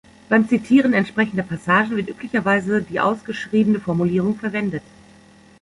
[0.29, 4.81] Beim Zitieren entsprechender Passagen wird üblicherweise die ausgeschriebene Formulierung verwendet.